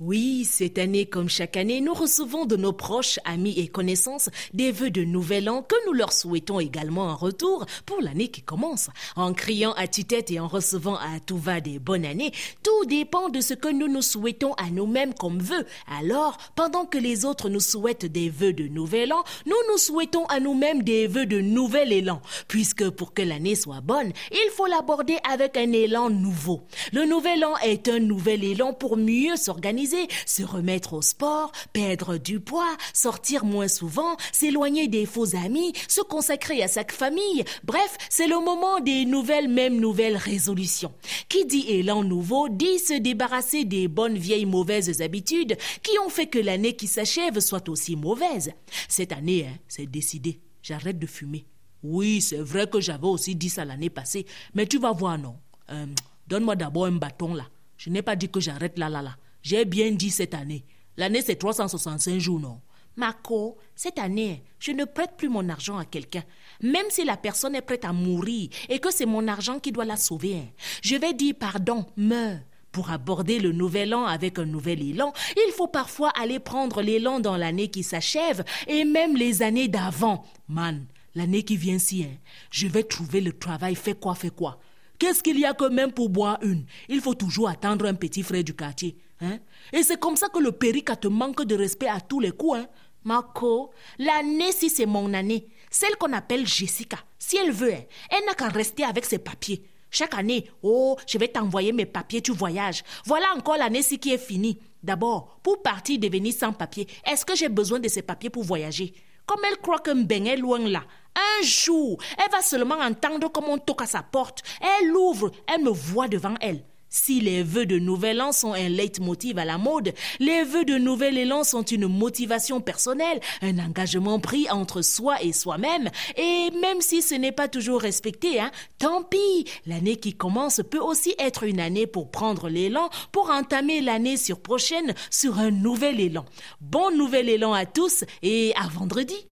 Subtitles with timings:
[0.00, 4.70] Oui, cette année, comme chaque année, nous recevons de nos proches, amis et connaissances des
[4.70, 8.90] vœux de nouvel an que nous leur souhaitons également en retour pour l'année qui commence.
[9.16, 12.30] En criant à tue-tête et en recevant à tout va des bonnes années,
[12.62, 15.66] tout dépend de ce que nous nous souhaitons à nous-mêmes comme vœux.
[15.88, 20.26] Alors, pendant que les autres nous souhaitent des vœux de nouvel an, nous nous souhaitons
[20.26, 22.22] à nous-mêmes des vœux de nouvel élan.
[22.46, 26.60] Puisque pour que l'année soit bonne, il faut l'aborder avec un élan nouveau.
[26.92, 29.87] Le nouvel an est un nouvel élan pour mieux s'organiser
[30.26, 36.00] se remettre au sport, perdre du poids, sortir moins souvent, s'éloigner des faux amis, se
[36.00, 37.44] consacrer à sa famille.
[37.64, 40.92] Bref, c'est le moment des nouvelles, même nouvelles résolutions.
[41.28, 46.26] Qui dit élan nouveau dit se débarrasser des bonnes vieilles mauvaises habitudes qui ont fait
[46.26, 48.52] que l'année qui s'achève soit aussi mauvaise.
[48.88, 50.40] Cette année, hein, c'est décidé.
[50.62, 51.46] J'arrête de fumer.
[51.82, 55.36] Oui, c'est vrai que j'avais aussi dit ça l'année passée, mais tu vas voir, non.
[55.70, 55.86] Euh,
[56.26, 57.46] donne-moi d'abord un bâton là.
[57.76, 59.16] Je n'ai pas dit que j'arrête là, là, là.
[59.48, 60.66] J'ai bien dit cette année.
[60.98, 62.60] L'année, c'est 365 jours, non?
[62.96, 66.22] Marco, cette année, je ne prête plus mon argent à quelqu'un,
[66.60, 69.86] même si la personne est prête à mourir et que c'est mon argent qui doit
[69.86, 70.34] la sauver.
[70.34, 70.48] Hein.
[70.82, 72.40] Je vais dire pardon, meurs.
[72.72, 77.18] Pour aborder le nouvel an avec un nouvel élan, il faut parfois aller prendre l'élan
[77.18, 80.26] dans l'année qui s'achève et même les années d'avant.
[80.46, 80.84] Man,
[81.14, 82.18] l'année qui vient si, hein,
[82.50, 84.60] je vais trouver le travail, fais quoi, fais quoi?
[84.98, 86.66] Qu'est-ce qu'il y a que même pour boire une?
[86.90, 88.98] Il faut toujours attendre un petit frère du quartier.
[89.20, 89.38] Hein?
[89.72, 92.58] Et c'est comme ça que le périca te manque de respect à tous les coups.
[92.58, 92.68] Hein?
[93.04, 98.24] Marco, l'année, si c'est mon année, celle qu'on appelle Jessica, si elle veut, hein, elle
[98.26, 99.62] n'a qu'à rester avec ses papiers.
[99.90, 102.82] Chaque année, oh, je vais t'envoyer mes papiers, tu voyages.
[103.06, 104.58] Voilà encore l'année-ci qui est finie.
[104.82, 108.92] D'abord, pour partir devenir sans papier, est-ce que j'ai besoin de ces papiers pour voyager?
[109.26, 110.84] Comme elle croit que Mbeng est loin là,
[111.16, 114.42] un jour, elle va seulement entendre comment on toque à sa porte.
[114.60, 116.64] Elle ouvre, elle me voit devant elle.
[116.90, 120.78] Si les vœux de nouvel an sont un leitmotiv à la mode, les vœux de
[120.78, 126.80] nouvel élan sont une motivation personnelle, un engagement pris entre soi et soi-même, et même
[126.80, 131.44] si ce n'est pas toujours respecté, hein, tant pis, l'année qui commence peut aussi être
[131.44, 136.24] une année pour prendre l'élan, pour entamer l'année sur prochaine sur un nouvel élan.
[136.60, 139.26] Bon nouvel élan à tous et à vendredi.